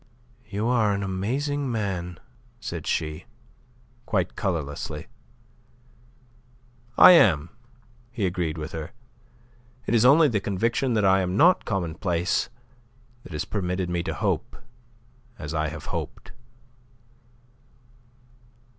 "You 0.49 0.65
are 0.67 0.93
an 0.93 1.03
amazing 1.03 1.71
man," 1.71 2.19
said 2.59 2.87
she, 2.87 3.25
quite 4.07 4.35
colourlessly. 4.35 5.05
"I 6.97 7.11
am," 7.11 7.51
he 8.09 8.25
agreed 8.25 8.57
with 8.57 8.71
her. 8.71 8.93
"It 9.85 9.93
is 9.93 10.03
only 10.03 10.27
the 10.27 10.39
conviction 10.39 10.95
that 10.95 11.05
I 11.05 11.21
am 11.21 11.37
not 11.37 11.65
commonplace 11.65 12.49
that 13.21 13.33
has 13.33 13.45
permitted 13.45 13.91
me 13.91 14.01
to 14.01 14.15
hope 14.15 14.55
as 15.37 15.53
I 15.53 15.67
have 15.67 15.85
hoped." 15.93 16.31